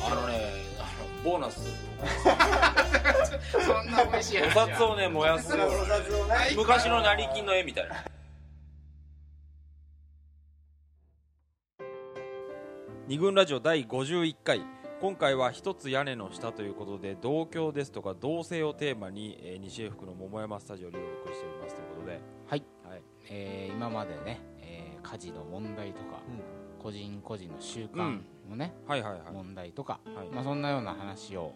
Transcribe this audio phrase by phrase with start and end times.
[0.00, 1.88] あのねあのボーナス。
[3.50, 5.56] そんな美味しいお話札をね燃やす。
[6.56, 7.88] 昔の成金の絵みたい。
[7.88, 8.04] な
[13.08, 14.62] 二軍ラジオ第51回。
[15.00, 22.20] 今回は一つ屋根の下ということで同居ですとか同性をテーマに、えー西英福の桃山スタジオでお送りしておりますということで。
[22.48, 23.02] はい、はい。
[23.30, 26.20] えー今までね、えー家事の問題とか、
[26.82, 29.20] 個人個人の習慣のね、はいはいはい。
[29.32, 30.28] 問題とか、はい。
[30.28, 31.52] まあ、そんなような話を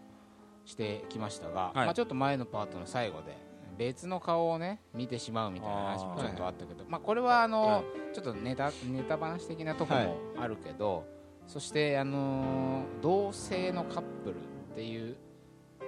[0.65, 1.87] してきましたが、はい。
[1.87, 3.37] まあ、ちょっと前のパートの最後で
[3.79, 8.15] 別の顔をね見てしまうみたいな話もちょっとあったけど、まあ、これはあの、はい。
[8.15, 10.07] ちょっとネタネタ話的なとこはい。
[10.07, 11.05] もあるけど、
[11.47, 15.17] そして、あのー同性のカップルっていう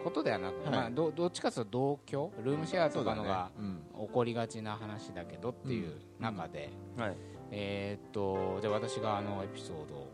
[0.03, 0.71] ことではなく、はい。
[0.71, 7.17] まあ、どどっちかというと同居ルームシェアとかのが起こりがちな話だけどっていう中で、はい
[7.57, 10.11] えーっとじゃあ私があのエピソードを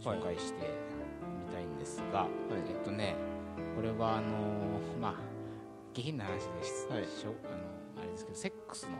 [0.00, 0.70] 紹介して
[1.48, 3.16] みたいんですが、えっとね
[3.74, 5.14] これはあのーまあ
[5.92, 7.04] 下品な話です、はい。
[7.04, 8.90] しょあのあれですけどセックスの。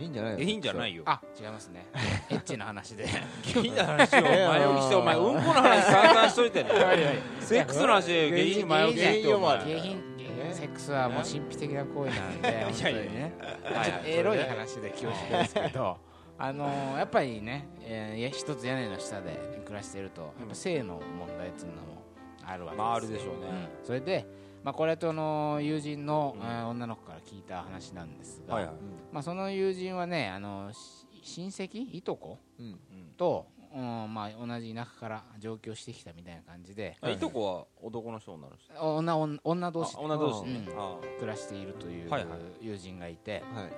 [0.00, 0.98] いいんじゃない下品じゃないよ。
[0.98, 1.86] よあ違いますね。
[2.30, 3.06] エッチな話で。
[3.42, 6.74] 下品な話を前置きしてお前うんこの話散々しといてんの
[7.40, 9.22] セックスの話で下品前置きして。
[9.22, 13.32] 下品下品セックスはもう神秘的な行為なんで本当にね。
[13.64, 13.84] はい。
[13.86, 15.98] ちょっとエロい話で恐縮ですけど
[16.36, 22.02] あのーやっぱりね、えー一つ屋根の下で暮らしているとやっぱ性の問題っていうのも
[22.44, 23.68] あるわけですまああるでしょうね。
[23.84, 24.26] それで、
[24.64, 28.74] まあ、これとの友人の、えー女の子から聞いた話なんですが、はいはい。
[29.12, 31.96] まあ、その友人はねあのし親戚？
[31.96, 32.38] いとこ？
[32.58, 32.78] うん
[33.16, 38.96] と、うんまあ、同じ田舎から上京してきたみたいな感じであいとこは男の人女の人？
[38.96, 40.50] 女女女同士女同士で。
[40.50, 40.78] うん。
[40.78, 40.96] あ。
[41.20, 42.38] 暮らしているというはいはい。
[42.60, 43.72] 友人がいて、はい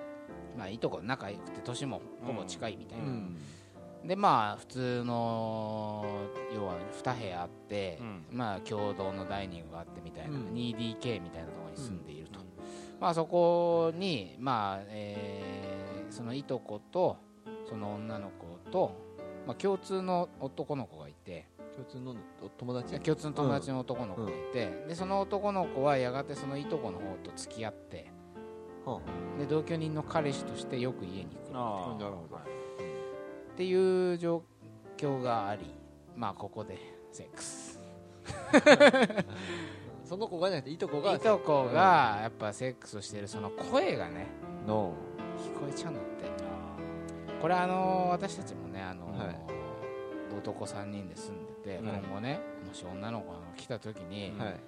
[0.56, 3.36] まあ、いとこ仲良くて年もほぼ近いみたいな、うん。
[4.06, 6.04] でまあ普通の
[6.54, 8.24] 要は2部屋あって、うん。
[8.30, 10.52] まあ共同のダイニングがあってみたいな、うん。
[10.54, 12.40] 2DK みたいなところに住んでいると、
[13.00, 17.16] まあそこにまあ、えーそのいとこと
[17.68, 18.92] その女の子と、
[19.44, 21.48] まあ、共通の男の子がいて。
[21.76, 22.16] 共通の
[22.56, 22.98] 友達？
[23.00, 28.15] 共通の友達の男の子がいて、でその男の子はやがてそのいとこの方と付き合っては
[29.38, 31.56] で同居人の彼氏としてよく家に来る。
[33.54, 34.42] っていう状
[34.96, 35.62] 況があり
[36.14, 36.78] まあここで
[37.12, 37.80] セックス。
[40.04, 44.26] その子がじゃなくていとこがいとこがやっぱセックスをしてるその声がね
[44.66, 44.92] の。
[45.36, 46.30] 聞こえちゃうんだって。
[47.42, 49.40] これあの私たちもねあの、はい。
[50.36, 54.60] 男3人で住んでて、うん今後ねもし女の子が来た時に、はい。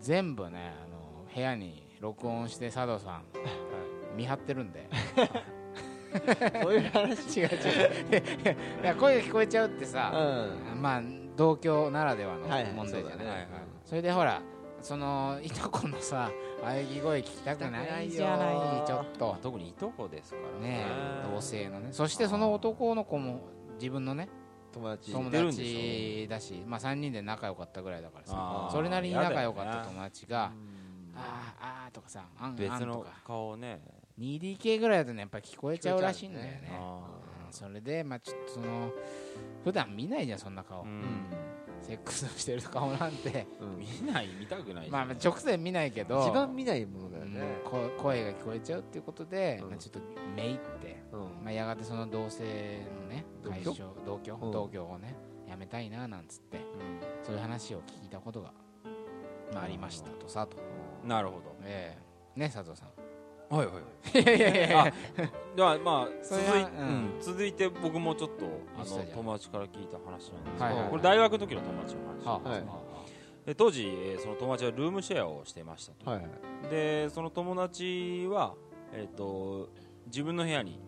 [0.00, 3.24] 全部ねあの部屋に録音して佐藤さん
[4.14, 4.88] 見張ってるんで。
[6.62, 7.40] そういう話？
[7.40, 7.58] 違う違う。
[8.82, 10.82] いや声が聞こえちゃうってうさ、ん。
[10.82, 11.02] まあ
[11.34, 13.24] 同居ならではの問題じゃない、そね。
[13.24, 13.46] はいはい。
[13.86, 14.42] それでほら
[14.82, 16.30] そのいとこのさ
[16.62, 20.76] 喘ぎ声聞きたくないじゃないちょっと特にいとこですからね。
[20.76, 20.86] ね
[21.34, 21.88] 同性のね。
[21.90, 23.40] そしてその男の子も
[23.80, 24.28] 自分のね
[24.72, 25.10] 友達。
[25.10, 28.68] 友達だしまあ3人で仲良かったぐらいだからさ。
[28.70, 30.73] それなりに仲良かった友達がうん
[31.16, 33.80] あーあーとかさあんあん別の顔をね
[34.18, 36.72] 2DK ぐらいだとねやっぱり聞こえちゃうらしいんだよね。
[36.72, 37.00] あ
[37.46, 38.90] うんそれでまあちょっとその
[39.62, 40.82] 普段見ないじゃんそんな顔。
[40.84, 41.00] ーううん。
[41.00, 41.04] ん
[41.82, 43.46] セックスをしてる顔なんて。
[43.60, 43.78] うん。
[43.78, 46.20] 見ない見たくないしまあまあ直線見ないけど。
[46.26, 47.40] 一番見ないものだよね。
[47.64, 49.70] うんこ声が聞こえちゃうっていうことで、うん。
[49.70, 50.00] まあ、ちょっと
[50.34, 51.20] めいって、うん。
[51.44, 52.44] まあ、やがてその同性
[53.02, 53.52] のね同居？
[53.52, 54.50] 解消同居、うん。
[54.50, 55.14] 同居をね
[55.46, 56.60] やめたいななんつって
[57.22, 58.52] そういう話を聞いたことが、
[59.52, 60.56] まあ、ありましたとさと、
[61.04, 61.96] なるほえ
[62.36, 62.40] え。
[62.40, 62.88] ね佐藤さん。
[63.50, 64.22] どはいはい。
[64.22, 64.92] いやいやいやいや。
[65.54, 66.68] ではまあそ続い,、うん。
[66.68, 67.20] うん。
[67.20, 73.04] 続いて僕もちょっとあの友達から聞いた話なんですけど、これ大学の時の友達の話、はあはいは
[73.46, 76.70] で当時えーその友達はルームシェアをしていましたと、はいはい。
[76.70, 78.54] でその友達は、
[78.92, 79.68] えー、と
[80.06, 80.80] 自分の部屋に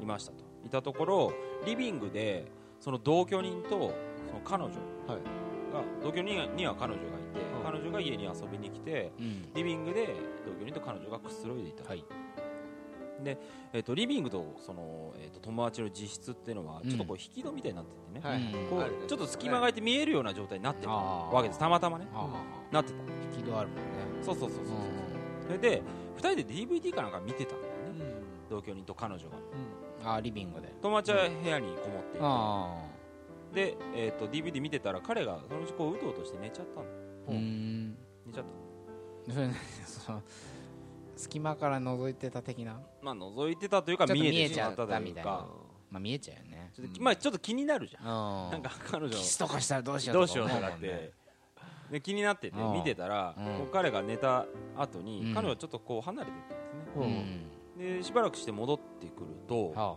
[0.00, 0.44] いましたと。
[0.64, 1.32] いたところ
[1.66, 2.46] リビングで
[2.78, 3.92] その同居人とその
[4.44, 4.74] 彼女
[5.08, 5.22] が、はい。
[6.02, 7.21] 同居人には彼女がい
[7.62, 9.52] 彼女が家に遊びに来てあうん。
[9.54, 10.14] リビングで
[10.46, 11.84] 同居人と彼女がくつろいでいた。
[11.84, 12.04] と、はい。
[13.22, 13.38] で、
[13.72, 16.90] えー、とリビングとその、えー、と友達の自室っていうのはうん。
[16.90, 21.58] ちょっとこう引き戸みたいになっててね、はいうんこうちょっと隙間が空いて見えるような状態になってたわけです。
[21.58, 22.06] たまたまね。
[22.70, 22.98] なってた。
[22.98, 23.02] あ
[23.36, 23.82] 引き戸あるもんね。
[24.22, 24.78] そうそうそうそうそうう
[25.46, 25.82] それで
[26.16, 27.78] 2人で DVD かなんか見てたんだよね。
[27.88, 28.50] うん。
[28.50, 29.36] 同居人と彼女が。
[29.36, 30.14] ん。
[30.16, 30.72] あリビングで。
[30.82, 32.92] 友達は部屋にこもっていて、あ
[33.54, 36.86] で、えー、と DVD 見てたら彼がそのうちこううとうとして寝ちゃったの。
[36.86, 37.96] あうん。
[38.26, 38.44] 寝ちゃっ
[39.26, 39.32] た。
[39.32, 39.50] それ
[39.84, 40.22] その
[41.16, 42.80] 隙間から覗いてた的な。
[43.00, 45.48] まあ覗いてたというか見え見えちゃってしまったとたみたいうか
[45.90, 46.70] まあ見えちゃうよね。
[46.74, 48.50] ちょっとまあちょっと気になるじゃん、うん。
[48.52, 49.14] なんか彼女。
[49.14, 51.12] キスとかしたらどうしようどうしようとかって。
[51.90, 52.72] で気になっててうん。
[52.72, 53.44] 見てたら、うん。
[53.58, 54.46] こう彼が寝た
[54.76, 55.34] 後に、うん。
[55.34, 57.16] 彼はちょっとこう離れていったんで
[57.76, 57.96] すね。
[57.98, 59.96] でしばらくして戻ってくるとは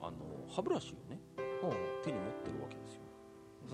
[0.00, 0.10] あ。
[0.10, 0.16] の
[0.48, 1.20] 歯ブラシをね
[1.60, 1.72] ほう。
[2.02, 2.94] 手に持ってるわけです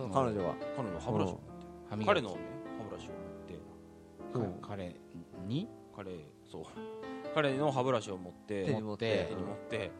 [0.00, 0.11] よ。
[0.12, 0.55] 彼女は。
[0.76, 1.37] 彼の歯ブラシを。
[1.37, 1.56] 持って歯磨き
[2.04, 2.36] 彼のね
[2.78, 4.96] 歯ブラシを持ってか彼
[5.46, 5.68] に？
[5.94, 6.10] 彼
[6.50, 6.62] そう。
[7.34, 9.26] 彼の歯ブラシを持って手に 持って。
[9.28, 9.90] 手に持って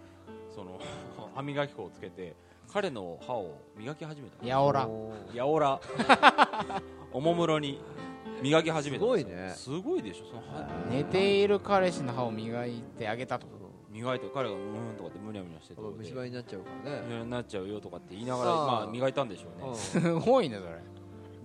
[0.55, 0.79] その
[1.35, 2.35] 歯磨き粉をつけて
[2.73, 4.47] 彼の歯を磨き始めた。
[4.47, 4.89] やおら。
[5.35, 5.81] やおら。
[7.13, 7.81] おもむろに
[8.43, 9.51] 磨き始めたすごいね。
[9.55, 10.67] すごいでしょその歯。
[10.91, 13.47] 寝ている彼氏の歯を磨いてあげたと。
[13.91, 17.09] 磨いて彼がうーんとかってむにゃむにゃしてて虫歯になっちゃうからね。
[17.09, 19.75] いやなっちゃうよとかって言いながらまあ磨いたんでしょうね。
[19.75, 20.71] すごいねそれ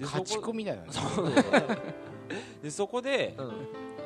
[0.02, 0.82] で家畜そこみだね。
[2.64, 3.46] でそこでうん。
[3.46, 3.54] うん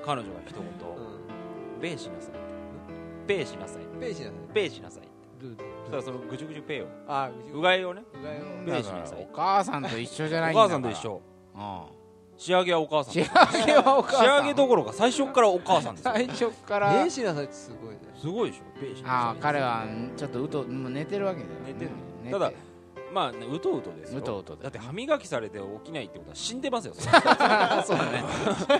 [0.06, 0.62] 彼女が一言
[1.82, 2.32] 「ペイしなさい」
[3.28, 4.00] ペイしなさい。
[4.00, 4.34] ペイしなさい。
[4.54, 5.04] ペイしなさい
[5.42, 6.86] そしたらそのぐちゅぐちゅペイを。
[7.08, 8.04] あうがいをね。
[8.14, 8.78] うがいを。
[8.78, 9.28] ペしなさい。
[9.32, 10.70] お母さんと一緒じゃおないんだから。
[10.70, 11.22] 母さんと一緒。
[11.56, 11.82] うん
[12.38, 13.14] 仕上げはお母さん。
[13.14, 14.26] 仕上げはお母さん。
[14.26, 16.12] 仕上げどころか最初からお母さんですよ。
[16.14, 16.92] 最初から。
[16.92, 18.00] ペイしなさいってすごいね。
[18.16, 18.80] すごいでしょ。
[18.80, 21.56] ペイしなあさいあ彼はちょっとうともう寝てるわけだよね。
[21.68, 21.92] 寝てる。
[22.24, 22.52] 寝ただ
[23.16, 24.20] まあねうとうとですよ。
[24.20, 28.24] うとうとでだって歯磨きされて起きないってことは死んでますよ そうだね。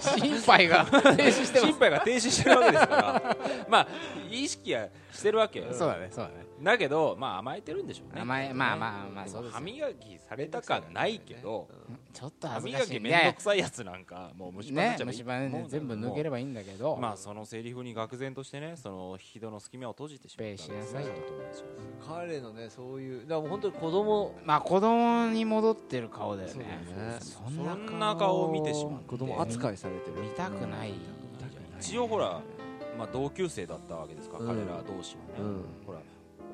[0.02, 3.38] 心肺が停止してま 心肺が停止してるわけですから。
[3.70, 3.88] まあ
[4.30, 5.62] 意識はしてるわけ。
[5.72, 8.22] そうだねそうだねだけどまあ甘えてるんでしょうね。
[8.22, 9.56] 甘えまあまあまあそうですよ。
[9.56, 11.68] 歯磨きされた感ないけど
[12.14, 16.96] ちょっと歯恥ず磨きめんかしいねどくさいやつなんかもう虫歯になっちゃえばいいね虫歯ね全部抜ければいいんだけど。
[16.96, 20.54] まあそのセリフに愕然としてねその人の隙間を閉じてしまった。
[20.54, 21.12] んですペイしなさいと
[22.08, 27.18] 彼のねそういうだからもう本当に子供まあ子供に戻ってる顔だよそうねだね。
[27.20, 29.10] そそんな顔を見てしまって。
[29.10, 30.22] 子供扱いされてる。
[30.22, 30.94] 見たくない。
[31.80, 32.42] 一応ほら、
[32.98, 35.66] まあ、同級生だったわけですから、うん彼ら同士はね、うん。
[35.86, 36.00] ほら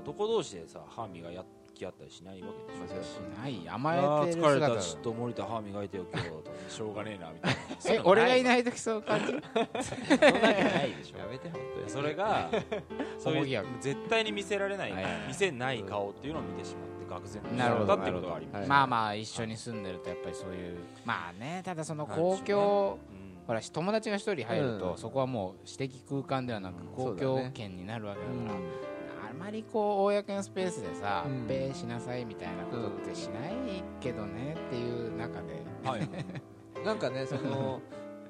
[0.02, 1.30] 男同士でさ歯磨
[1.74, 3.04] き合ったりしないわけでしょ。
[3.04, 6.06] しない甘えてる疲れたちょっと森田歯磨いてよ。
[6.12, 12.50] 今日しょうがねえなみたいなえ俺がいない時そう感じそんなわけないでしょやめて本当にそれが
[13.18, 28.56] そういう小麦役絶対に見せられない、はいはい見せない顔っていうのを見てしまって愕然となるほどっていうことがあります、まあまあ一緒に住んでるとやっぱりそういうまあねただその公共うんほら友達が一人入ると、うんそこはもう私的空間ではなく公そうだね共圏になるわけだから、あ
[29.44, 31.48] まりこう公のスペースでさ、うん。
[31.48, 33.54] ペイしなさいみたいなことってしない
[34.00, 36.10] けどねっていう中で、はい
[36.86, 37.80] なんかねその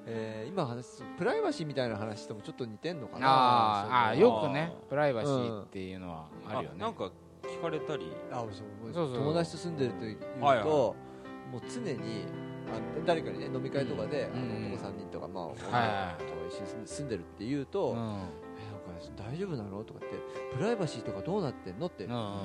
[0.06, 3.28] えー今話すプライバシーみたいな話ともちょっと似てんのかな。
[3.28, 7.12] あーあよくねプライバシーっていうのはあるよね、なんか
[7.44, 8.12] 聞かれたり？
[8.32, 9.16] あそうそうそう。
[9.16, 10.66] 友達と住んでるというと、はいはい。
[10.66, 10.96] も
[11.58, 12.26] う常に
[12.68, 18.20] あ誰かにね飲み会とかで、うんあの男3人とか、まあ、女の子と一緒に住んでるって言うと、うん
[19.18, 19.84] 大丈夫なの？
[19.84, 20.16] とかって
[20.56, 22.38] プライバシーとかどうなってんのって、うんも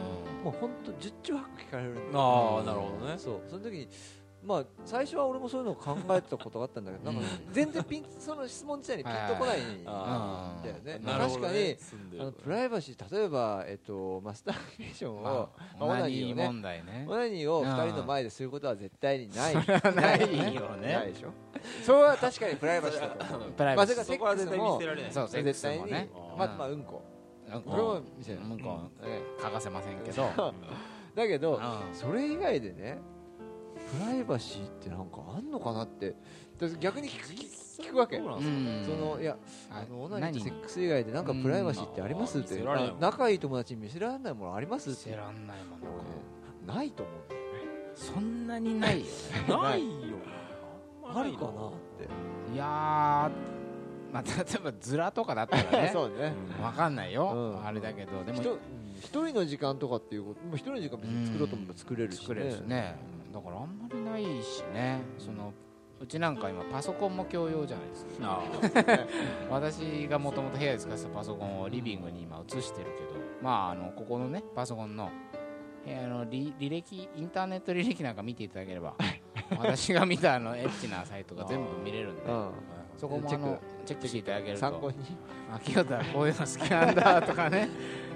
[0.46, 2.08] う本当十中八九聞かれるんだよ。
[2.14, 3.14] ああなるほどね。
[3.18, 3.40] そう。
[3.48, 3.88] その時に
[4.46, 11.00] まあ最初は俺もそういうのを考えてたことがあったんだけどなんか全然ピンその質問自体にピンとこないんだあよね。
[11.04, 11.76] 確かに。
[12.20, 15.48] あのプライバシー例えば、えっと、マスターベーションを、
[15.80, 17.06] オナニーをね問題ね。
[17.08, 19.54] オナニーを2人の前ですることは絶対にない。
[19.54, 20.92] ないよね。
[20.92, 21.30] ないでしょ？
[21.84, 23.40] それは確かにプライバシーだと思う。
[23.40, 23.94] まあ、プライバシー。
[23.96, 25.12] それそこは絶対見せられない。
[25.12, 26.08] そうセック絶対に、スもね。
[26.38, 27.02] まあまあうんこ。
[27.52, 27.76] うんこ。
[27.76, 28.78] れも見せない、うんこ。
[29.02, 30.30] え欠かせませんけど、
[31.14, 31.60] えだけど、う
[31.92, 32.98] それ以外でね
[33.92, 36.14] プライバシーってなんかあんのかなって。
[36.80, 38.16] 逆に聞く聞くわけ。
[38.16, 39.36] そうなんんですよそのいや
[39.70, 42.62] ああのオナニーと何セックス以外でなんかプライバシーってありますって。
[42.98, 45.10] 仲いい友達に見せられないものありますって。
[45.10, 47.16] 見せらんないものかないと思う
[47.94, 49.06] そんなにないよ。
[49.06, 49.12] ね
[49.48, 50.16] ないよ。
[51.04, 51.52] あるかなっ
[51.98, 52.52] て。
[52.52, 52.66] いやー
[54.12, 55.90] まあ例えばズラとかだったらね。
[55.92, 56.32] そうね。
[56.62, 57.66] わかんないよ、うん。
[57.66, 58.24] あれだけど。
[58.24, 58.58] でも
[58.98, 62.96] 一人の時間とかっていうこともう一人の時間別に作ろうと思えば作れるし、ね、作れるしね
[63.36, 65.02] だからあんまりないしね。
[65.18, 65.52] その
[66.00, 68.12] うちなんか今パソコンも共用じゃないですか。
[68.22, 68.42] あ
[69.50, 73.20] 私がもともと部屋で使ってたパソコンをリビングに今移してるけど。
[73.42, 75.10] まああのここのねパソコンの
[75.84, 78.94] 部屋の履履歴インターネット履歴なんか見ていただければ。
[79.58, 82.22] 私が見たあのエッチなサイトが全部見れるんで。
[82.22, 82.50] うん。
[82.96, 84.60] そこもあのチェックしていただけると。
[84.60, 84.96] 参考に。
[85.52, 87.68] あ清田はこういうの好きなんだとかね。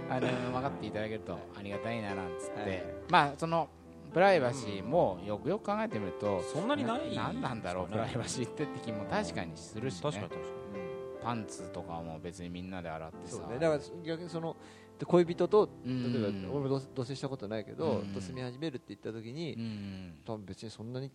[0.08, 2.84] あの分かっていただけるとありがたいななんつって、はい。
[3.08, 3.68] まあその
[4.12, 10.60] プライバシーもよくよく考えてみるとそんなにない何なんだろうプライバシーってって気も確かにするし、ね、確かに確か
[11.22, 13.36] パンツとかも別にみんなで洗ってさ。
[13.36, 13.58] そうね。
[13.58, 14.54] だから逆にそに
[15.04, 16.12] 恋人とうん。
[16.12, 18.12] 例えば俺も同同棲したことないけど、うん。
[18.12, 20.14] と住み始めるって言った時に、うん。
[20.26, 21.10] 多分別にそんなに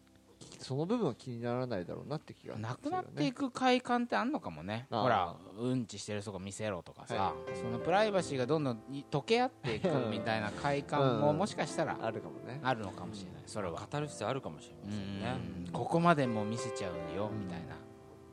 [0.59, 2.61] その部分は気にならないだろうなって気がね。
[2.61, 4.87] なくなっていく快感ってあんのかもね。
[4.89, 7.57] ほらうんちしてるとこ見せろとかさ、はい。
[7.57, 8.81] そのプライバシーがどんどん
[9.11, 11.37] 溶け合っていくみたいな快感もうん。
[11.37, 12.59] もしかしたらあるかもね。
[12.63, 13.43] あるのかもしれない。
[13.45, 13.79] それは。
[13.79, 15.37] 語る必要あるかもしれませんね。
[15.67, 15.71] うん。
[15.71, 17.75] ここまでもう見せちゃうよみたいな。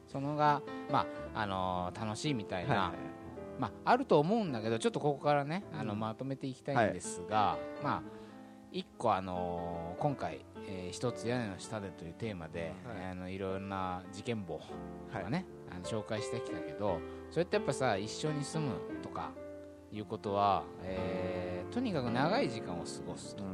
[0.07, 0.61] そのが
[0.91, 2.97] まああのー楽しいみたいな、はいはい
[3.59, 6.00] まあ、あると思うんだけどちょっとここからねあのうん。
[6.00, 8.02] まとめていきたいんですが、まあ
[8.73, 13.02] 一個あのー今回、えー一つ屋根の下で」というテーマで、はい。
[13.02, 14.64] いあのいろんな事件簿と
[15.17, 15.25] はい。
[15.25, 16.99] かね、あの紹介してきたけど
[17.31, 19.31] それってやっぱさ一緒に住むとか
[19.93, 23.45] いうことは、えーとにかく長い時間を過ごすと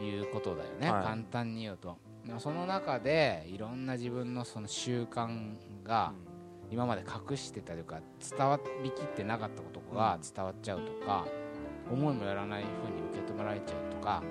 [0.00, 1.04] いうことだよね、はい。
[1.04, 1.96] 簡単に言うと。
[2.24, 5.54] まあその中でいろんな自分のその習慣
[5.84, 6.12] が
[6.70, 8.00] 今まで隠してたというか
[8.36, 11.24] 伝わりきってなかったことが伝わっちゃうとか、
[11.90, 14.22] 思いもやらない風に受け止められちゃうとか、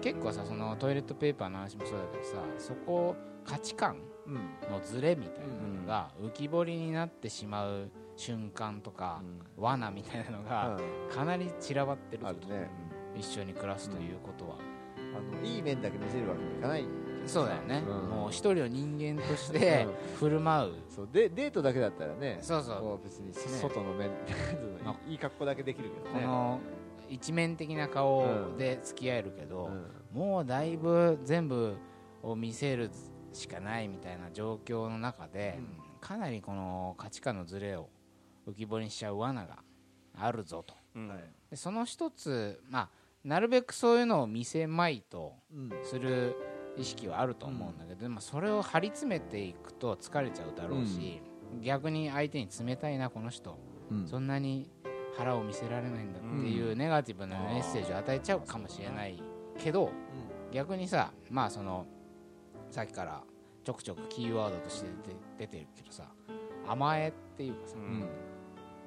[0.00, 4.34] 結構さそのトイレットペーパーの話もそうだけどさそこ価値観うん
[4.70, 9.22] のズレみたいなのが浮き彫りになってしまう瞬間とか、
[9.56, 10.78] 罠みたいなのが
[11.10, 12.48] かなり散らばってると。
[12.48, 12.70] ね。
[13.16, 14.56] 一緒に暮らすということは、
[14.96, 16.84] あのいい面だけ見せるわけにいかない
[17.26, 18.10] そうだよね、うん。
[18.10, 19.86] もう一人の人間として
[20.18, 20.72] 振る舞う。
[20.88, 23.04] そうでデートだけだったらねそうそう。
[23.04, 24.10] 別に外の面
[24.84, 26.20] まいい格好だけできるけどね。
[26.22, 26.60] この
[27.08, 30.18] 一面的な顔で付き合えるけど、うん。
[30.18, 31.76] もうだいぶ全部
[32.22, 32.90] を見せる
[33.32, 35.58] しかないみたいな状況の中で、
[36.00, 37.90] かなりこの価値観のズレを
[38.46, 39.58] 浮き彫りにしちゃう罠が
[40.16, 40.74] あるぞと。
[41.50, 42.90] でその一つ、まあ、
[43.24, 45.70] なるべくそういうのを見せまいとうん。
[45.82, 46.36] する
[46.76, 51.20] 意識はあると思うんだけど、まあ、それを張り詰めていくと疲れちゃうだろうし、
[51.62, 53.58] 逆に相手に冷たいなこの人
[53.90, 54.06] うん。
[54.06, 54.70] そんなに
[55.16, 59.22] 腹を見せられないんだっていうネガティブなメッセージを与えちゃうかもしれない
[59.58, 59.92] けど
[60.52, 61.86] 逆にさまあその
[62.70, 63.22] さっきから
[63.62, 64.88] ちょくちょくキーワードとして
[65.38, 66.04] 出てるけどさ
[66.66, 68.08] 甘えっていうかさ、うん。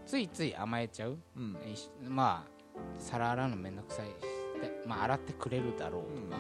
[0.05, 1.17] ついつい甘えちゃう
[2.03, 2.51] まあ
[2.97, 4.09] 皿洗うのめんどくさいし
[4.61, 6.37] でまあ、洗ってくれるだろうとか、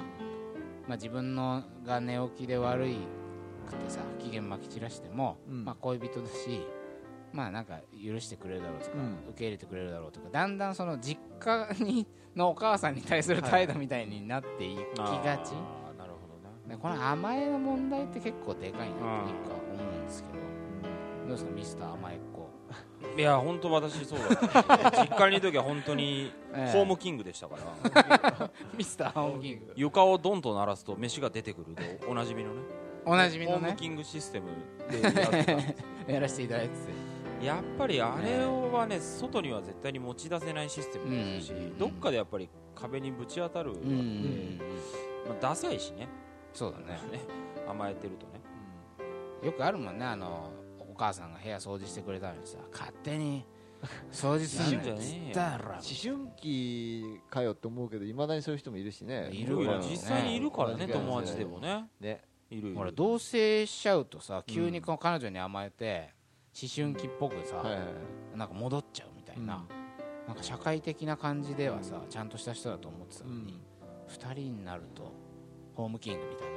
[0.87, 2.97] まあ、自分のが寝起きで悪い
[3.67, 5.65] くてさ不機嫌まき散らしても、うん。
[5.65, 6.65] まあ、恋人だし
[7.33, 9.29] まあなんか許してくれるだろうとか、うん。
[9.29, 20.35] 受け入れてくれるだろうとかだんだんその実家にのお母さんに対する態度みたいになっていきがち、あーなるほどねでこの甘えの問題って結構でかいなというか思うんですけど、
[21.27, 22.46] どうですかミスター甘えっ子、
[23.17, 26.71] いや本当私そうだった 実家にいる時は本当にええ。
[26.71, 28.51] ホームキングでしたから。
[28.77, 29.73] ミスターホームキング。
[29.75, 32.61] 床をドンと鳴らすと飯が出てくるとおなじみのね。
[33.05, 34.47] おなじみホームのねキングシステム
[34.89, 35.75] でやってたんです。
[36.11, 36.75] やらせていただいて
[37.39, 37.45] て。
[37.45, 41.77] やっぱりあれはね外には絶対に持ち出せないシステムですし、うん。
[41.77, 44.59] どっかでやっぱり壁にぶち当たるわけで、うん。
[45.27, 46.07] まあ、ダサいしね。
[46.53, 46.99] そうだね。
[47.11, 47.21] ね。
[47.67, 48.37] 甘えてるとね。
[49.43, 50.66] よくあるもんねあのお
[50.97, 53.45] 母さんが部屋掃除してくれたのにさ勝手に
[54.11, 54.95] 掃除すんなよ。
[54.95, 55.65] っつったやろ。
[55.73, 59.29] 思春期かよって思うけどいまだにそういう人もいるしね。
[59.31, 59.87] いるわよね。
[59.89, 61.85] 実際にいるからね友達でもね。
[61.99, 62.21] ね。
[62.49, 62.77] いるいる。
[62.77, 66.09] ほら同棲しちゃうとさ急にこの彼女に甘えて
[66.59, 67.63] 思春期っぽくさ、
[68.35, 69.63] なんか戻っちゃうみたいな、
[70.27, 73.61] なんか社会的な感じではさ、ちゃんとした人だと思ってたのに、
[74.07, 75.13] 二人になると
[75.75, 76.53] ホームキングみたいな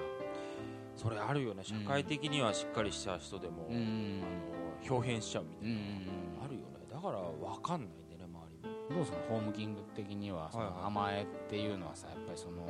[1.00, 1.64] それあるよね。
[1.64, 4.20] 社会的にはしっかりした人でも、うん。
[4.22, 6.44] あの表変しちゃうみたいな、うん。
[6.44, 6.86] あるよね。
[6.92, 8.94] だから分かんないんでね周りも。
[8.94, 12.66] どうですかホームキング的にはその甘えっていうのはさやっぱりその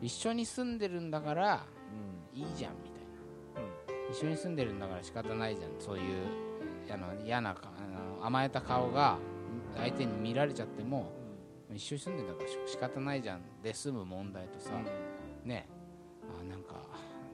[0.00, 1.66] 一緒に住んでるんだから
[2.32, 5.70] いいじゃんみたいな、一緒に住んでるんだから仕方ないじゃん。
[5.78, 6.04] そういう
[6.90, 9.18] あの嫌なかあの甘えた顔が
[9.76, 11.12] 相手に見られちゃっても
[11.74, 13.42] 一緒に住んでんだからし仕方ないじゃん。
[13.62, 14.70] で済む問題とさ、
[15.44, 15.68] ね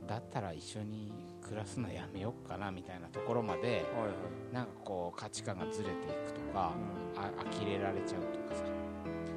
[0.09, 1.12] だったら一緒に
[1.43, 3.85] 暮らすのやめよっかなみたいなところまで
[4.53, 5.95] なんかこう価値観がずれてい
[6.27, 6.73] くとか、
[7.17, 8.65] あ呆れられちゃうとかさ。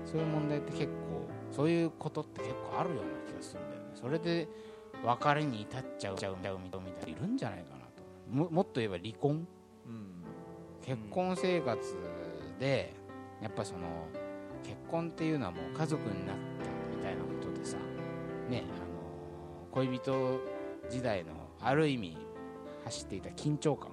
[0.05, 3.89] そういう問題って結構そういうことって結構あるような気がするんだよね。
[3.93, 4.47] それで
[5.03, 6.57] 別れに至っちゃうちゃうみたいな
[7.07, 8.03] いるんじゃないかなと。
[8.29, 9.47] ももっと言えば離婚？
[9.85, 10.23] うん。
[10.81, 11.95] 結婚生活
[12.59, 12.93] で
[13.41, 14.07] やっぱその
[14.63, 16.41] 結婚っていうのはもう家族になった
[16.95, 17.77] みたいなことでさ
[18.49, 20.39] ねあの恋人
[20.91, 21.31] 時代の
[21.61, 22.17] ある意味
[22.83, 23.91] 走っていた緊張感。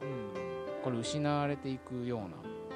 [0.83, 2.21] これ失われていくよう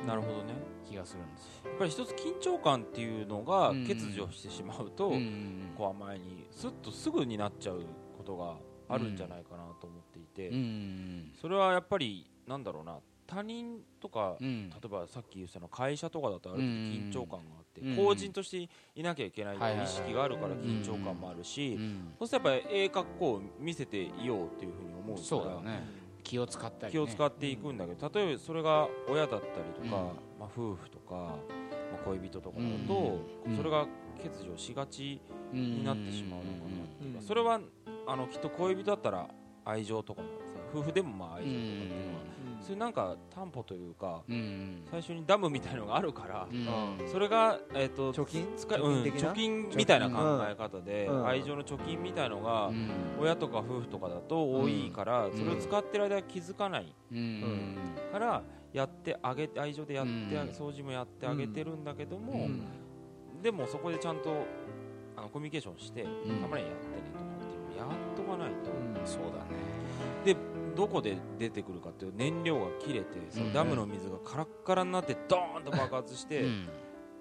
[0.05, 0.55] ななるほどね。
[0.89, 1.47] 気がするんです。
[1.65, 3.87] よやっぱり一つ緊張感っていうのがうん。
[3.87, 7.81] 欠如してしまうと、うんうんこう甘えにスッとすぐになっちゃう
[8.17, 8.57] ことが
[8.89, 12.99] あるんじゃないかなと思っていて、うんうんそれはやっぱりなんだろうな。
[13.27, 14.69] 他人とか、うん。
[14.69, 17.97] 例えばさっき言ってたの会社とかだとある程度緊張感があって、うん。
[17.97, 22.15] 公人としていなきゃいけないとはいう意識があるから緊張感もあるし、うん。
[22.19, 26.03] そしたらやっぱりええ格好を見せていようっていうふうに思うからそうだよね。
[26.23, 29.91] 気を使ったり、ね、気を使っていくんだけど、例えばそれが親だったりとか、うん。
[29.91, 30.07] ま
[30.43, 31.39] あ、夫婦とか、ま
[32.01, 33.57] あ、恋人とかだと、うん。
[33.57, 33.87] それが
[34.23, 35.21] 欠如しがち
[35.53, 37.27] になってしまうのかなっていうか、うん。
[37.27, 37.61] それは
[38.07, 39.29] あのきっと恋人だったら
[39.65, 40.23] 愛情とか
[40.75, 42.22] 夫婦でもまあ愛情とかっていうのは、
[42.63, 44.23] そういうなんか担保というか
[44.91, 47.09] 最初にダムみたいのがあるから、うん。
[47.11, 48.47] それが、えー、と貯金？
[48.57, 49.29] 使い貯金的な？
[49.29, 51.27] うん貯金みたいな考え方で、うん。
[51.27, 52.89] 愛情の貯金みたいのが、うん。
[53.21, 55.33] 親とか夫婦とかだと多いから、ん。
[55.33, 56.95] それを使ってる間は気づかない。
[57.11, 57.77] うん。
[58.13, 58.43] から
[58.73, 60.11] やってあげ愛情でやって
[60.53, 62.63] 掃除もやってあげてるんだけども、うん。
[63.43, 64.47] でもそこでちゃんと
[65.17, 66.05] あのコミュニケーションして、ん。
[66.05, 68.71] たまにやってねとかっていうのをやっとかないと、
[69.05, 69.51] そうだね。
[70.25, 70.37] で
[70.75, 76.69] どこで出てくるかっていう燃料が切れてそのうんダムの水がカラッカラになってドーンと爆発して、うん。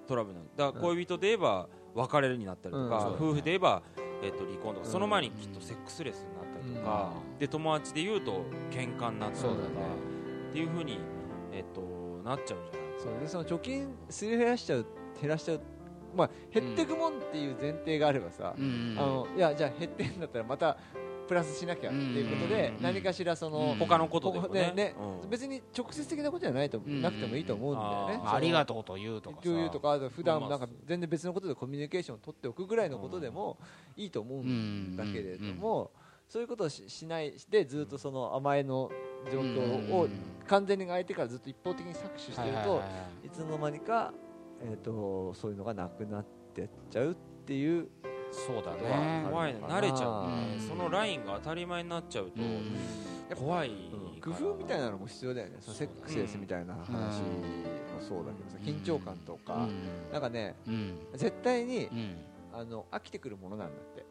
[0.08, 0.74] トラブルになる。
[0.74, 3.14] だから恋人で言えば別れるになったりとか、うん。
[3.14, 3.84] 夫婦で言えば、
[4.24, 4.92] えっと離婚とか、うん。
[4.92, 7.40] その前にきっとセックスレスになったりとか、うん。
[7.40, 9.56] で友達で言うと喧嘩になったりとか、
[10.50, 11.00] っていうふうに、
[11.52, 11.82] えっと
[12.24, 14.86] なっちゃうんじゃないそうでその貯金すり減らしちゃう
[15.20, 15.62] 減らしちゃう
[16.16, 18.96] まあ減ってくもんっていう前提があればさ、うん。
[18.98, 20.78] あのいやじゃあ減ってんだったらまた
[21.32, 23.76] プラスしなきゃっていうことで、うん何かしらその、うん。
[23.78, 24.94] 他のことでもね。
[25.30, 29.42] 別に直接的なことじゃないと、うんなくてもいいと思うんだよね、あありがとうと言うとかさ。
[29.44, 33.58] 共有とか普段まあなんか全然別のことでコミュニケーションを取っておくぐらいのことでも
[33.96, 34.08] い。
[34.08, 35.92] いと思うんだけれども、
[36.28, 38.92] そういうことをししないでずっとその甘えの
[39.32, 40.10] 状況を
[40.48, 42.82] 完全に相手からずっと一方的に搾取してると
[43.26, 44.14] いつの間にか、
[44.62, 47.88] えー、とそういうのがなくなってっちゃうっていう
[48.32, 49.28] そうだはね。
[49.30, 49.60] 怖いね。
[49.62, 50.58] 慣れちゃううん。
[50.58, 53.72] ねそのラインが当たり前になっちゃうと怖い
[54.22, 55.58] 工夫みたいなのも必要だよね。
[55.60, 57.26] そのセックスレスみたいな話も
[58.00, 59.68] そうだけどさ緊張感とか、
[60.12, 60.98] なんかねうん。
[61.14, 62.18] 絶対にうん。
[62.54, 64.06] あの飽きてくるものなんだって。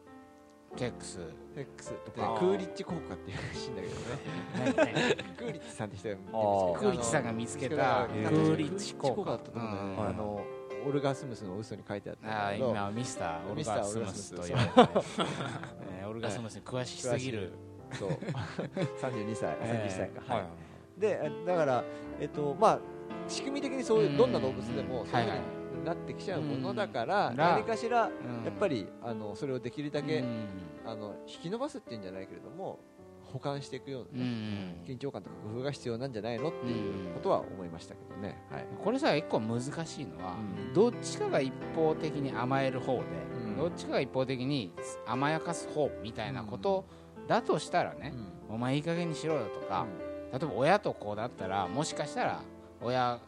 [0.77, 1.19] セックス。
[1.53, 5.17] セックスクーリッチ効果っていうらしいんだけどね。
[5.37, 7.75] クーリッチさんって人が見てるんですけどクーリッチさんが見つけた。
[8.07, 10.45] クえーーリッチ効果だったと思うんだよね、
[10.87, 14.73] オルガスムスの嘘に書いてあったんあ今ミスターオルガスムスとオル言われて
[15.99, 17.53] えーオルガスムスに詳しすぎる。
[17.93, 18.09] そう。
[19.01, 19.57] 32歳。
[19.61, 20.43] えー31歳か、はい。
[20.43, 20.47] は
[20.97, 20.99] い。
[20.99, 21.83] でだから
[22.19, 22.79] えっとまあ
[23.27, 25.39] 仕組み的にそういうどんな動物でもそういうふうはい
[25.77, 27.37] になってきちゃうものだから、うん。
[27.37, 28.09] 何かしらやや
[28.49, 30.47] っぱりあのそれをできるだけ、うん。
[30.85, 32.79] あの引き伸ばすっていうんじゃないけれども
[33.31, 34.83] 保管していくよううな、ねん。
[34.85, 38.65] 緊張感とか工夫が必要なんじゃないのっていうことは思いましたけどね、はい。
[38.83, 40.35] これさ一個難しいのは
[40.67, 40.73] うん。
[40.73, 43.03] どっちかが一方的に甘える方で
[43.45, 43.57] うん。
[43.57, 44.73] どっちかが一方的に
[45.05, 46.85] 甘やかす方みたいなこと
[47.27, 48.13] だとしたらね
[48.49, 49.85] お前いい加減にしろよとか
[50.31, 52.41] 例えば親と子だったらもしかしたら
[52.81, 53.19] 親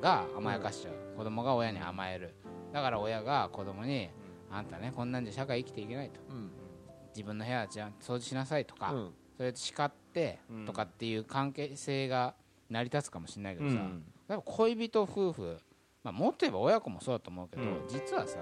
[0.00, 2.34] が甘やかしちゃう、子供が親に甘える。
[2.72, 4.10] だから親が子供に、
[4.50, 6.20] あんたねこんなんじゃ社会生きていけないと。
[6.30, 6.50] うん。
[7.14, 10.66] 自分の部屋じゃん掃除しなさいとか、うんそれで叱ってうん。
[10.66, 12.34] とかっていう関係性が
[12.68, 14.04] 成り立つかもしれないけどさ、うん
[14.44, 15.56] 恋人夫婦、
[16.04, 17.88] まあ、もっと言えば親子もそうだと思うけど、うん。
[17.88, 18.38] 実はさ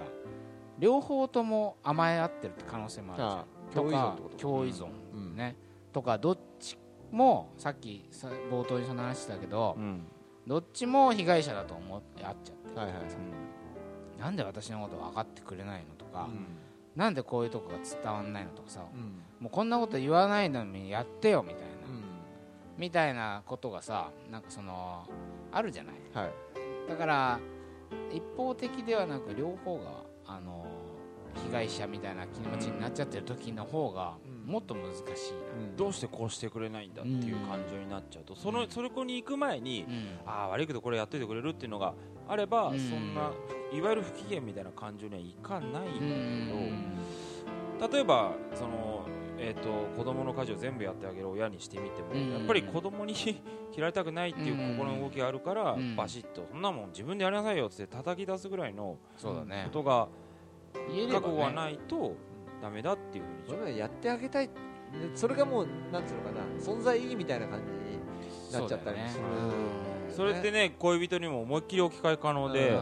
[0.79, 3.95] 両方とも甘え合ってるって可能性もあるじゃん。
[3.95, 4.89] ああ共依存
[5.35, 5.55] ね。
[5.93, 6.77] とかどっち
[7.09, 10.01] もさっきさ冒頭にその話したけど、うん。
[10.45, 12.95] どっちも被害者だと思って会っちゃって、はいはい
[14.19, 16.47] なんで私のこと分かってくれないのとか、うん
[16.97, 19.21] なんでこういうとこが伝わんないのとかさ、うん。
[19.39, 22.03] もうこんなこと言わないのにやってよみたいな、うん。
[22.77, 25.05] みたいなことがさなんかその
[25.51, 25.95] あるじゃない？
[26.13, 26.31] はい。
[26.89, 27.39] だから
[28.11, 29.83] 一方的ではなく両方が
[30.25, 30.65] あの
[31.45, 34.51] 被害者みたいな気持ちになっちゃってる時の方がうん。
[34.51, 35.03] もっと難しい。
[35.77, 40.39] どうしてこうしてくれないんだっていう感情になっちゃうとそのそれこに行く前にな、うん。
[40.39, 41.93] ああ悪いけどこれやっといてくれるっていうのが
[42.27, 42.79] あれば、うん。
[42.79, 43.31] そんな
[43.71, 45.81] いわゆる不機嫌みたいな感情にはいかないんだ
[47.79, 49.05] けど、例えばその、
[49.37, 52.31] えー、と子供の家事を全部やってあげる親にしてみても、うん。
[52.31, 53.41] やっぱり子供に 切
[53.77, 55.95] られたくないっていう心の動きがあるから、うん。
[55.95, 59.63] バシッとそんなもん自分でやりなさいよって叩き出すぐらいのそうだね。
[59.65, 60.07] ことが
[60.73, 62.15] 覚悟がないと
[62.61, 64.47] ダメだっていうふうにそれはやってあげたい。
[64.47, 64.53] で
[65.15, 67.99] それがもうなんつうのかな存在意義みたいな感じに
[68.53, 69.23] なっちゃったりもする
[70.17, 72.79] それってね恋人にも思いっきり置き換え可能で、うん。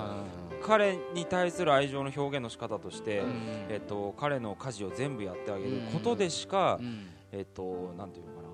[0.63, 3.31] 彼に対する愛情の表現の仕方として、うん。
[3.69, 7.07] えっと、彼の家事を全部やってあげることでしか、うん。
[7.31, 8.47] えっと、なんていうのかな。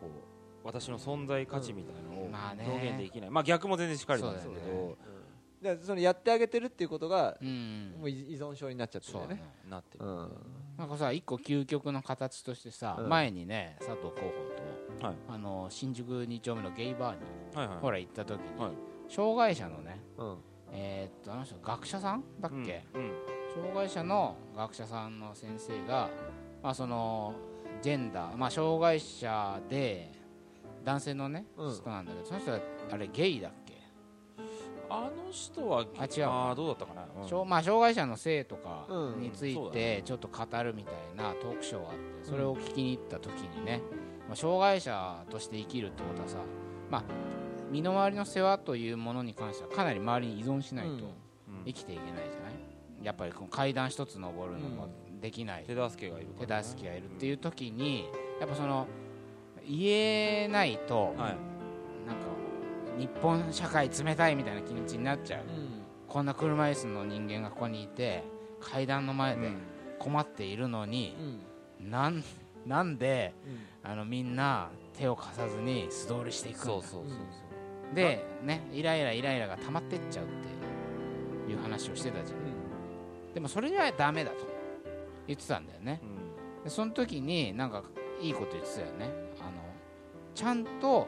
[0.00, 2.30] こう私の存在価値みたいなのを
[2.64, 5.76] 表現できない、まあ逆も全然しっかりなんですけど、うん。
[5.78, 7.94] でそのやってあげてるっていうことがうん。
[7.98, 9.42] もう依依存症になっちゃってるよね。
[9.68, 10.30] なってる、うん。
[10.78, 13.08] なんかさ一個究極の形としてさ、うん。
[13.08, 15.14] 前にね佐藤候補とはい。
[15.28, 17.20] あの新宿2丁目のゲイバーに、
[17.54, 17.78] はいはい。
[17.78, 18.72] ほら行った時に、はい。
[19.08, 20.36] 障害者のねうん。
[20.72, 23.10] えーっとあの人学者さんだっけ、うんうん。
[23.54, 26.08] 障害者の学者さんの先生が、
[26.62, 27.34] まあ、その
[27.82, 30.12] ジェンダー、まあ、障害者で
[30.84, 31.74] 男性のね、うん。
[31.74, 32.60] 人なんだけどその人は
[32.92, 33.74] あれゲイだっけ、
[34.88, 36.24] あの人はあ違う。
[36.26, 37.28] あーどうだったかな、うん。
[37.28, 39.20] 障まあ、障害者の性とかうん。
[39.20, 43.80] についてちょっと語るみたいなトークショーがあってそれを聞きに行った時にね、
[44.30, 46.36] まあ、障害者として生きるってことはさ、
[46.88, 47.02] まあ、
[47.72, 51.00] 身の回りの世話というものに関してはかなり周りに依存しないとうん。
[51.66, 52.52] 生きていけないじゃない？
[53.02, 54.88] やっぱりこの階段一つ登るのも
[55.20, 56.46] できない、手助けがいるね。
[56.46, 58.86] 手助けがいるっていう時にやっぱその
[59.68, 61.16] 言えないと、はい。
[61.16, 61.36] なんか
[62.98, 65.42] 日本社会冷たいみたいな気持ちになっちゃう、
[66.06, 68.22] こんな車椅子の人間がここにいて
[68.60, 69.56] 階段の前でうん。
[69.98, 71.16] 困っているのに
[71.80, 71.90] う、ん。
[71.90, 72.22] なん
[72.66, 73.90] なんでうん。
[73.90, 77.14] あのみんな手を貸さずに素通りしていくそうそうそうそ
[77.92, 77.94] う。
[77.94, 80.28] でねイライライライラが溜まってっちゃうっ
[81.46, 82.40] ていう話をしてたじゃん。
[83.34, 84.46] でもそれじゃダメだと。
[85.26, 86.00] 言ってたんだよね。
[86.02, 86.64] うん。
[86.64, 87.84] でその時になんか
[88.20, 89.08] いいこと言ってたよね。
[89.40, 89.50] あの
[90.34, 91.06] ちゃんと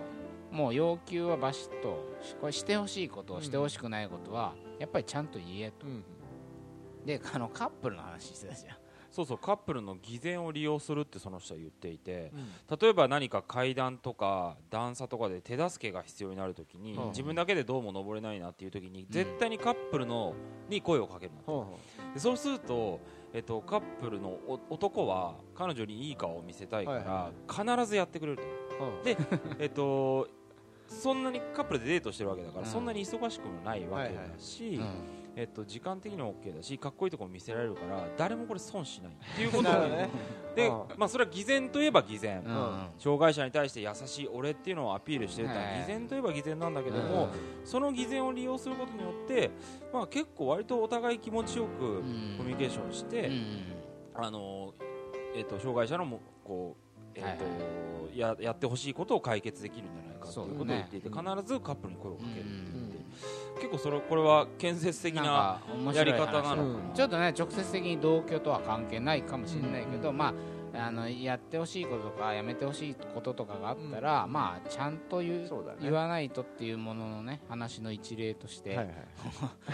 [0.50, 5.86] もう要求はバシッとしこれしてほしいことをしてほしくないことはやっぱりちゃんと言えと。
[5.86, 6.04] うん。
[7.04, 8.76] であのカップルの話してたじゃん
[9.12, 12.32] そうそうカップルの偽善を利用するってその人は言っていて
[12.70, 12.78] うん。
[12.78, 17.08] 例えば何か階段とか段差とかで手助けが必要になるときに、うん。
[17.10, 20.34] 自分だけでどうも登れないなっていうときに、絶対にカップルの
[20.68, 21.78] に声をかけるなほ
[22.14, 23.00] でそうすると、
[23.34, 29.04] えっと、カップルのお男は彼女にいい顔を見せたいから、はいは必ずやってくれると。
[29.04, 29.16] で、
[29.58, 30.26] えっと、
[30.88, 32.66] そんなにカップルでデートしてるわけだから、うん。
[32.66, 40.10] そんなに忙しくもないわけだし、うんえっと、時間的にも OK だしかっこいいところも見せられるから誰もこれ損しないっていうこと ね。
[40.54, 40.84] で、うん。
[40.98, 42.86] まあ、それは偽善といえば偽善、うん。
[42.98, 47.28] 障害者に対して優しい俺っていうのをアピールしてるってのははい偽善といえば偽善なんだけども、
[47.64, 49.50] その偽善を利用することによって、
[49.92, 52.34] まあ、結構割とお互い気持ちよくうん。
[52.36, 53.62] コミュニケーションして、うん。
[54.14, 54.74] あの
[55.34, 56.82] えっと障害者のもこう、
[57.14, 57.44] えっとはいは
[58.14, 58.18] い。
[58.18, 61.16] ややってほしいことを解決できるんじゃないかということを言っていて、ね。
[61.16, 62.40] 必ずカップルに声をかける。
[62.40, 62.72] ってうん。
[62.74, 62.91] 言って、
[63.56, 65.60] 結構それこれは建設的な
[65.94, 66.90] やり方なのかな、うん。
[66.94, 70.34] ちょっとね直接的に同居とは関係ないかもしれないけど、まあ
[70.74, 75.48] あのやってほしいこととかやめてほしいこととかがあったら、まあちゃんと言うね。
[75.80, 78.92] 言わないとっていうもののね話の一例として、はいは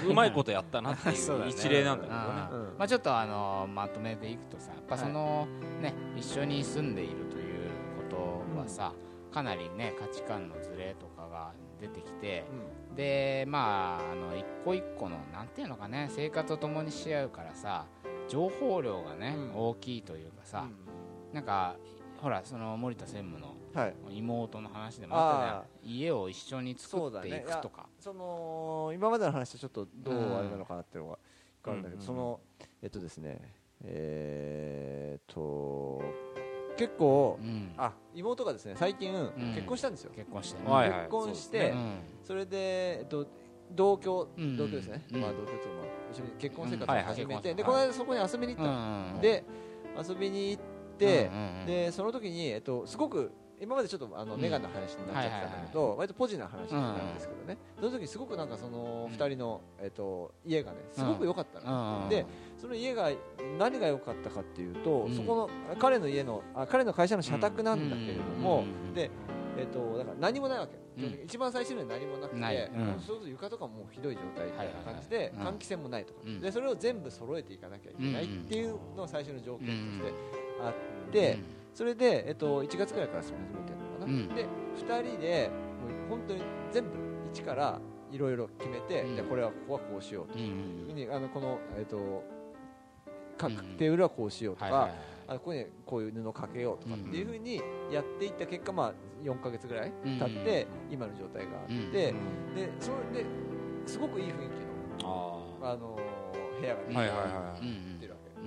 [0.03, 2.25] い、 うまいことやったなっていそう 一例なんだけどね。
[2.51, 2.61] うん。
[2.73, 2.79] うん。
[2.79, 5.47] まあ、ちょっとあのまとめていくとさやっぱその、
[5.81, 7.71] ね一緒に住んでいるという
[8.11, 8.93] ことはさ、
[9.33, 12.45] かなりね価値観のズレとかが出てきて
[12.99, 17.87] でまああの一個一個のなんていうのかね生活を共にし合うからさ
[18.27, 19.53] 情報量がね、うん。
[19.55, 20.67] 大きいというかさ、
[21.33, 21.77] なんか
[22.21, 23.95] ほらその森田専務のはい。
[24.19, 25.57] 妹の話でもあったじゃん。
[25.59, 27.87] あ家を一緒に作っていくとか。
[28.01, 31.19] その今までの話とちょっとどううんあれなのかなっていうのが
[31.63, 32.07] 分かるんだけど、うん。
[32.07, 32.41] その
[32.83, 33.41] えっとですね
[33.85, 36.03] えーっと
[36.79, 37.73] 結構、うん。
[37.77, 39.53] あ妹がですね最近、ん。
[39.55, 40.13] 結婚したんですよ。
[40.15, 40.99] 結婚してね、はいはい。
[41.01, 43.27] 結婚して、そうですうんそれで、えっと、
[43.73, 44.57] 同居、うん。
[44.57, 45.21] 同居ですね、うん。
[45.21, 49.21] まあ、同居というか、まあ、一緒に結婚生活を始めて、はいではいこの間そこに遊びに行った。
[49.21, 49.45] で
[50.09, 50.63] 遊びに行っ
[50.97, 51.67] て、うんうんうん。
[51.67, 54.41] でその時に、えっと、すごく今までちょっとあのうん。
[54.41, 59.17] ネガな話になっちゃってたんだけど、割とポジな話なんですけどね、その時すごくなんかそのうん。
[59.17, 62.09] 2人の、えっと、家がねすごく良かったの、うん。
[62.09, 62.25] で
[62.57, 63.11] その家が
[63.59, 65.15] 何が良かったかっていうと、うん。
[65.15, 69.11] そこの彼の家のあ彼の会社の社宅なんだけれども、うんで
[69.59, 70.79] えっとだから何もないわけ、
[71.25, 72.71] 一番最初には何もなくて、
[73.05, 76.41] そうすると床とかもひどい状態みたいな感じで、換気扇もないとか、うん。
[76.41, 80.15] でそれを全部揃えていかなきゃいけないっていうのが最初の条件として
[80.63, 80.75] あっ
[81.07, 81.39] うんて、
[81.79, 84.29] それで、えっと、1月くらいから住み始めてるのかな、うん。
[84.35, 84.47] で
[84.85, 86.91] 2人でもう本当に全部
[87.33, 89.15] 一からいろいろ決めて、うん。
[89.15, 90.37] でこれはここはこうしようと。
[90.37, 92.25] いうふうにあのこの、えっと、
[93.37, 93.57] 各うん。
[93.77, 94.91] テーブルはこうしようとか、
[95.29, 97.63] あここにこういう布かけようとかっていうふうに
[97.93, 101.93] やっていった結果、まあ、4か月ぐらい経って今の状態があって、うん
[102.57, 103.27] でそれで
[103.87, 104.33] すごくいい雰囲
[104.99, 105.97] 気の、ああの
[106.61, 107.98] 部屋ができてはいはいはい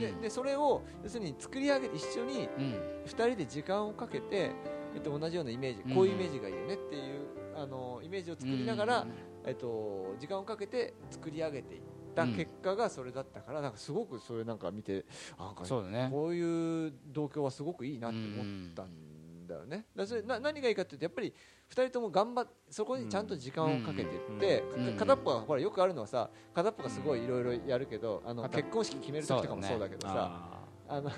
[0.02, 3.02] ででそれを要するに作り上げて一緒にうん。
[3.06, 4.52] 2人で時間をかけて、
[4.96, 5.96] えっと、同じようなイメージうん。
[5.96, 9.08] こういうイメージがいいよねっていうあのイメージを作りながら、
[9.46, 11.82] えっと、時間をかけて作り上げていっ
[12.16, 15.06] た結果がそれだったから、なんかすごくそれなんか見て
[15.38, 16.10] あなんかそうだね。
[16.12, 19.78] こういう同居はすごくいいなって思ったんだよね。
[19.78, 21.34] だからそれな何がいいかっていうとやっぱり
[21.72, 24.64] 2人とも頑張っそこにちゃんと時間をかけていって、
[24.98, 31.10] 片っぽはほらよくあるのはさ片っぽがすごいいろいろやるけどあの結婚式決める時とかもそうだけどさああの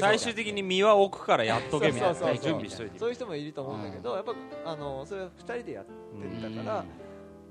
[0.00, 4.32] 最終的に身は置くからやっとけみたいな準備しといてそういう人もいると思うんだけど、やっぱ
[4.64, 6.84] あのそれは2人でやってたから、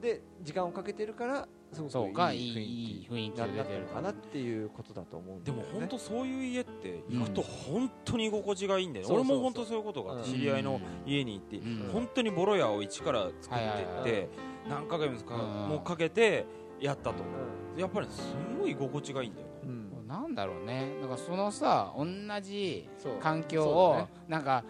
[0.02, 3.82] で時間をかけてるからすごくそうかいい雰囲気になってる。
[3.82, 5.64] のかなっていうことだと思うんだよね。
[5.64, 9.38] でも本当そういう家って行くと本当に居心地がいいんだよね、そうそうそう。
[9.38, 11.90] 俺も本当そういうことがあってうん知り合いの家に行って、うん。
[11.92, 14.30] 本当にボロ屋を一から作ってはいって
[14.70, 15.42] 何ヶ月かうん。
[15.70, 16.46] もうかけて
[16.80, 17.80] やったとう。
[17.80, 18.22] やっぱりす
[18.60, 19.54] ごい居心地がいいんだよね。
[19.66, 20.08] んうん。
[20.08, 20.96] なんだろうね。
[21.02, 22.06] だからそのさ同
[22.42, 22.88] じ
[23.20, 24.64] 環境をなんか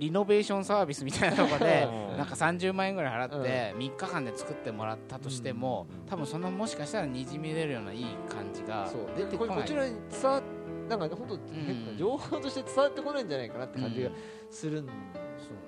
[0.00, 2.16] リノベーションサービスみたいなとこでうん。
[2.16, 6.08] なんか30万円ぐらい払って3日間で作ってもらったとしてもうん。
[6.08, 9.06] 多分そのもしかしたらにじみ出るようないい感じがそう。
[9.14, 9.56] 出てこない。
[9.56, 10.42] これこちらに伝わ
[10.88, 11.96] なんか本当うん。
[11.98, 14.10] 情報として伝わってこないんじゃないかなって感じが
[14.50, 14.98] するんだよ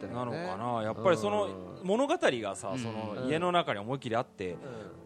[0.09, 0.15] ね。
[0.15, 0.83] なのかな。
[0.83, 1.53] やっぱりそのうん
[1.87, 2.79] 物語がさうん。
[2.79, 4.57] そのうん家の中に思いっきりあってう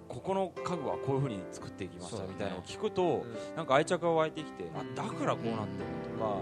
[0.09, 3.23] ここの家具はこういう風に作っていきましたみたいなのを聞くとん。
[3.57, 6.41] なんか愛着が湧いてきてあだからこうなってるのとか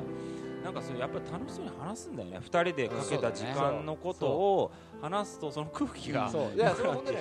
[0.64, 2.38] なんかそれやっぱり楽しそうに話すんだよね。
[2.38, 4.72] 2人でかけた時間のことを
[5.02, 6.56] 話すとその空気がそう。
[6.56, 7.12] いやそれは本当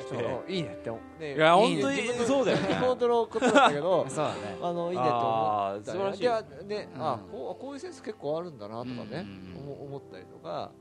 [0.48, 1.22] にいいねって思う。
[1.22, 2.76] ねいや本当にそうだよね。
[2.76, 4.58] 本当のことだけど そうだね。
[4.62, 6.22] あのいいねって思った素晴らしい。
[6.22, 7.02] いやねうん。
[7.06, 9.26] あこうこういうセンス結構あるんだなとかね。
[9.58, 10.72] 思思ったりとか。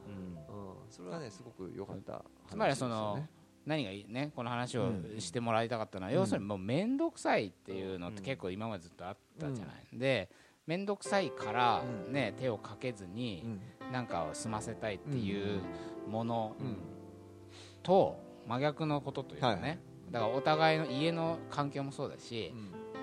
[0.89, 2.25] それはねすごく良かった。
[2.47, 3.19] つまりその
[3.67, 5.17] 何がいいねこの話をうん。
[5.19, 8.25] してもらいたかったのは、うん要するにもう面倒くさいっていうのってうん。
[8.25, 10.31] 結構今までずっとあったじゃない、で
[10.67, 12.13] 面倒くさいから、うん。
[12.13, 13.59] ね手をかけずに
[13.93, 15.61] なんかを済ませたいっていう
[16.09, 16.77] ものうん。
[17.83, 19.79] と真逆のことというかね、はい
[20.13, 22.53] だからお互いの家の環境もそうだし、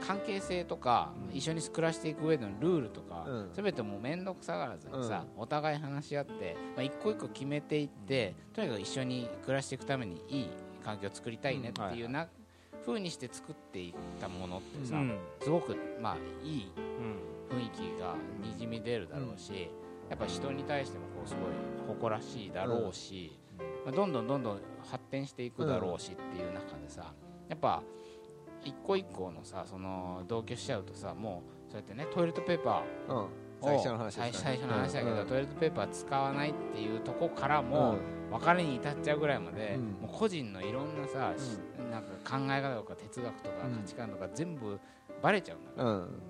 [0.06, 1.36] 関係性とか、うん。
[1.36, 3.50] 一緒に暮らしていく上でのルールとか、うん。
[3.52, 10.50] 全てもう面倒くさがらずにさ、お互い話し合って、まあ、一個一個決めていって、とにかく一緒に暮らしていくためにいい
[10.86, 12.28] 環境を作りたいねっていうな、
[12.90, 15.18] 風にして作っていったものってさ、うん。
[15.42, 16.72] すごくまあいい
[17.52, 17.58] うん。
[17.58, 19.70] 雰囲気がにじみ出るだろうし、
[20.10, 23.40] やっぱ人に対してもこうすごい誇らしいだろうし、
[23.86, 27.14] まあ、どんどんどんどん発展していくだろうしっていう中でさ
[27.48, 27.82] やっぱ
[28.64, 33.28] 一個一個のさその同居しちゃうとさもうそうやってねトイレットペーパー
[33.62, 34.30] 最初の話ね。
[34.32, 35.28] 最最初の話だけど、うん。
[35.28, 37.98] トイレットペーパー使わないっていうとこからも、
[38.32, 39.84] 別れに至っちゃうぐらいまで、うん。
[40.02, 44.80] もう個人のいろんなさ、しなんか考え方とか哲学とかうん価値観とか全部
[45.22, 46.22] バレちゃうんだから、うん。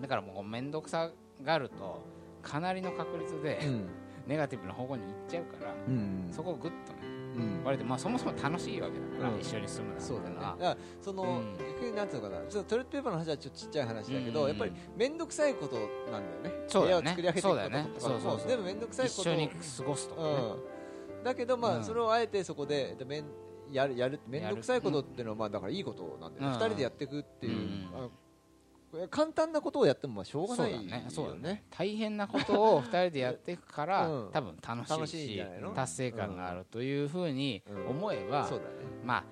[0.00, 1.10] だからもう面倒くさ
[1.42, 2.02] がると
[2.42, 3.88] かなりの確率で、うん。
[4.24, 6.28] ネガティブな方向に行っちゃうから、うん。
[6.30, 6.98] そこをグッとね
[7.34, 7.88] うん。
[7.88, 9.40] まあそもそも楽しいわけだから、うん。
[9.40, 10.30] 一緒に住むなんてそうのは。
[10.32, 11.56] だからその、うん。
[11.58, 12.42] 逆になんていうのかな。
[12.48, 14.48] そのトイレットペーパーの話はちょっとちっちゃい話だけど、うん。
[14.48, 15.76] やっぱり面倒くさいこと
[16.10, 16.64] なんだよね。
[16.68, 17.14] そうだよね。
[17.16, 17.64] 部屋を作り上げていくこととか。
[17.64, 17.90] そうだよね。
[17.98, 18.32] そうそうそう。
[18.38, 21.84] も全部面倒くさいこと一緒に過ごすとかね、うん、だけどまあ、うん。
[21.84, 23.24] それをあえてそこでえっとめん
[23.72, 26.52] やるやる面倒くさいことっていうのはまあだからいいことなんだよね、うん。
[26.54, 30.72] 二人でやっていくっていう、簡単なことをやってもまあしょうがない。
[30.72, 31.06] よだね。
[31.08, 31.40] そうだね。
[31.40, 31.64] ね。
[31.70, 34.30] 大変なことを二人でやっていくから、 うん。
[34.30, 37.86] 多分楽しい楽し達成感があるというふうにうん。
[37.88, 38.70] 思えば、そうだね。
[39.04, 39.24] まあ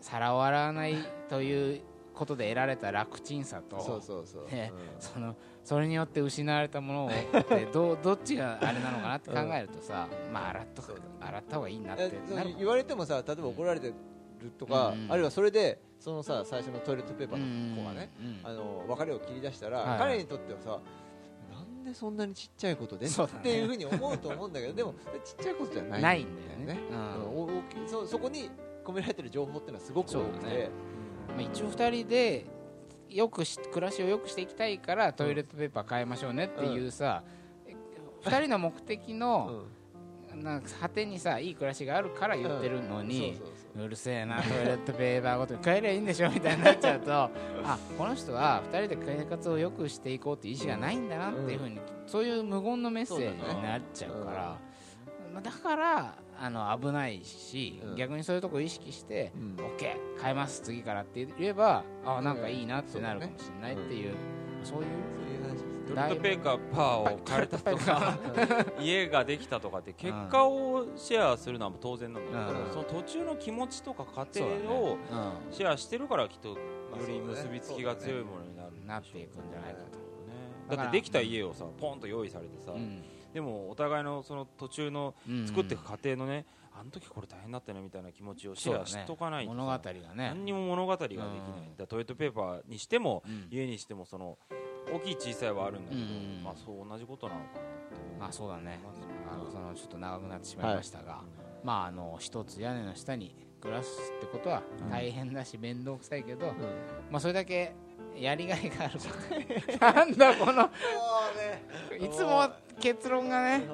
[0.00, 0.96] 皿を洗わない
[1.28, 1.80] という
[2.14, 4.46] ことで得られた楽ちんさとそうそうそう、
[4.98, 7.12] そのそれによって失われたものをっ
[7.44, 12.16] てどどっちがあれなのかなって考えるとさ、まあ洗っとく洗った方がいいなっえて
[12.56, 13.94] 言われてもさ例えば怒られてる
[14.56, 20.78] とか、うんあるいはそれでそのさ最初のトイレットペーパーうんの子がね、うんあの別れを切り出したら、彼にとってはさ
[21.52, 23.10] なんでそんなにちっちゃいことで、っ
[23.42, 26.80] ていうふうに思うと思うんだけど でもちっちゃいことじゃないないんだよね。
[26.92, 27.88] うん。
[27.88, 28.50] そそこに
[28.84, 30.70] 込められてる情報っていうのはすごく多くて、
[31.28, 32.46] まあ、一応二人で
[33.10, 37.22] よくし暮らしを良くしていきたいからトイレットペーパー変えましょうねっていうさ、
[38.22, 39.18] 二人の目的 うん。
[39.18, 39.64] の、
[40.34, 43.40] なんか果てにさいい暮らしがあるから言ってるのに、
[43.74, 47.12] そうるせえなトイレットペーパーごとに変えりゃいいんでしょみたいになっちゃうと
[47.64, 54.58] あこの人は2人で生活を良くしていこうっていう意思がないんだなっていうふうに、そういう無言のメッセージになっちゃうから
[55.36, 57.96] まあだからあの危ないし、うん。
[57.96, 59.56] 逆にそういうとこ意識してうん。
[59.56, 64.14] OK 変えます次からって言えばあなんかいいなってなるかもしれないっていう、
[64.64, 64.86] そういう
[65.20, 68.18] そういう話ですトイレットペーパーを変えたとか
[68.80, 72.70] 家ができたとかって結果をシェアするのは当然なんだけど、うん。
[72.70, 76.56] その途中の気持ちとか過程をうシェアしてるからきっとよ
[76.90, 80.76] まあり結びつきが強いものになるん、なっていくんじゃないかと、ね。
[80.76, 83.04] だってできた家をさポンと用意されてさ、うん
[83.36, 90.02] でもお互いのその途中のうん作っていく過程のね、あの時これ大変だったねみたいな気持ちをシェアしとかないとさ物語がね。
[90.14, 91.86] 何にも物語ができない、うん。
[91.86, 93.48] トイレットペーパーにしても、うん。
[93.50, 94.38] 家にしてもその
[94.90, 97.60] 大きい小さいはあるんだけど、うんまあそう同じことなのかな
[98.20, 98.80] まあそうだね。
[99.30, 101.20] あのそのちょっと長くなってしまいはいましたが、
[101.62, 106.54] まああの一つ屋根の下に暮らすってことは大変だし面倒くさいけど、
[107.10, 107.74] まあそれだけ
[108.18, 108.98] やりがいがある
[109.78, 110.70] なんだこの
[111.98, 112.48] いつも
[112.86, 113.66] 結論がねね。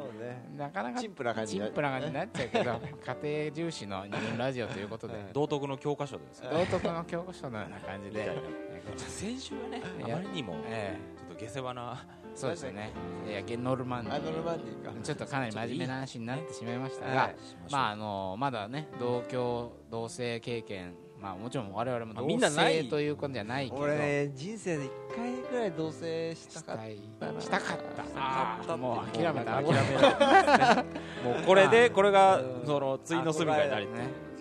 [0.57, 2.81] なかなかチンプな感じになっちゃうけど
[3.23, 5.15] 家庭重視の二軍ラジオということで。
[5.15, 5.23] はい。
[5.33, 8.31] 道徳の教科書ですよ道徳の教科書のような感じで、
[8.97, 12.07] 先週はねあまりにもえちょっと下世話な。
[12.19, 12.91] えそうですよね。
[13.29, 14.93] いやゲノルマンディあノルマンディーか。
[15.03, 17.37] ちょっとかなり真面目な話になってしまいましたが、はい。
[17.71, 23.83] まああのまだね同居同性経験まあもちろん我々もまあ同みんなない性ということじゃないけど。
[23.83, 30.85] 俺ね人生で1回ぐらい同棲したかっしたいたなしたかったあしたかったーもう諦めた諦める
[31.25, 33.93] もうこれでこれがうんその追の住みかになりね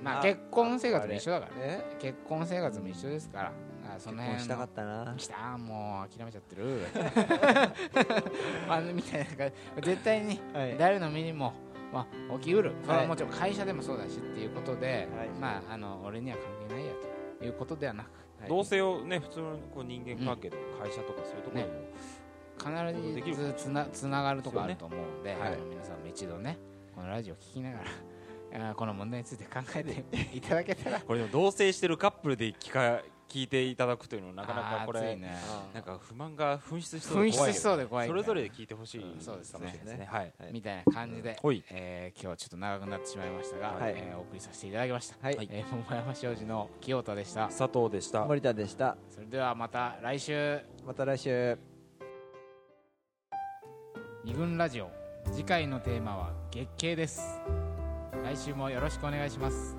[0.01, 3.51] まああ結婚生活も一緒だからたね結婚生活も一緒ですから。
[3.93, 4.23] あそ結の。
[4.23, 5.13] 辺したかったな。
[5.17, 6.81] きたもう諦めちゃってる。
[8.69, 9.81] あのみたいな感じ。
[9.89, 10.77] 絶対にはい。
[10.77, 11.53] 誰の身にも、
[11.91, 13.07] まあ、起きうる、それははい。
[13.07, 15.29] もちろん会社でもそうだしっていうことで、はい。
[15.39, 16.91] まあ、あの俺には関係ないや
[17.39, 18.07] ということではなく
[18.47, 25.57] 同性をね普通のこう人間関係とか会社とかそういうところでもできる必ずつなつながるとこあると思うんで、はい。
[25.69, 26.57] 皆さんも一度ね
[26.95, 27.79] このラジオを聞きなが
[28.59, 30.03] ら この問題について考えて
[30.35, 30.99] いただけたら。
[31.01, 35.37] これでも同棲してるカップルで聞か聞いていただくというのはなかなかこれね。
[35.73, 40.07] なんか不満が噴出しそうで紛怖いけど失しそうで怖いそれぞれで聞いてほしいうんそうですね。
[40.11, 40.33] はい。
[40.37, 41.63] はいみたいな感じで、ほい。
[41.69, 43.93] えー今日はちょっと長くなってしまいましたが、はい。
[43.95, 45.37] えーお送りさせていただきました、はい。
[45.37, 47.47] はいえー桃山商事の清田でした。
[47.47, 48.25] 佐藤でした。
[48.25, 50.59] 森田でしたそれではまた来週。
[50.85, 51.57] また来週。
[54.25, 54.91] 二軍ラジオ。
[55.31, 57.39] 次回のテーマは月経です。
[58.23, 59.75] 来週もよろしくお願いします